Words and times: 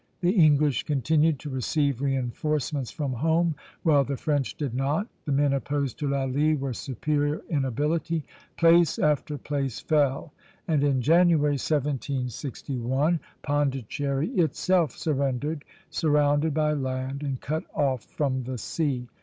The 0.21 0.31
English 0.31 0.81
continued 0.85 1.37
to 1.41 1.51
receive 1.51 2.01
reinforcements 2.01 2.89
from 2.89 3.13
home, 3.13 3.53
while 3.83 4.03
the 4.03 4.17
French 4.17 4.55
did 4.57 4.73
not; 4.73 5.07
the 5.25 5.31
men 5.31 5.53
opposed 5.53 5.99
to 5.99 6.09
Lally 6.09 6.55
were 6.55 6.73
superior 6.73 7.43
in 7.49 7.65
ability; 7.65 8.23
place 8.57 8.97
after 8.97 9.37
place 9.37 9.79
fell, 9.79 10.33
and 10.67 10.83
in 10.83 11.01
January, 11.03 11.51
1761, 11.53 13.19
Pondicherry 13.43 14.29
itself 14.29 14.93
surrendered, 14.97 15.63
surrounded 15.91 16.55
by 16.55 16.73
land 16.73 17.21
and 17.21 17.39
cut 17.39 17.65
off 17.75 18.03
from 18.05 18.45
the 18.45 18.57
sea. 18.57 19.07